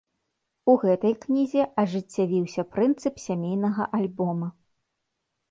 У 0.71 0.73
гэтай 0.83 1.13
кнізе 1.25 1.65
ажыццявіўся 1.83 2.65
прынцып 2.77 3.23
сямейнага 3.27 3.83
альбома. 4.01 4.47